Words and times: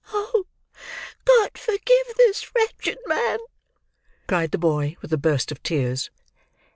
"Oh! 0.11 0.45
God 1.25 1.59
forgive 1.59 2.15
this 2.17 2.55
wretched 2.55 2.97
man!" 3.05 3.37
cried 4.27 4.49
the 4.49 4.57
boy 4.57 4.97
with 4.99 5.13
a 5.13 5.17
burst 5.19 5.51
of 5.51 5.61
tears. 5.61 6.09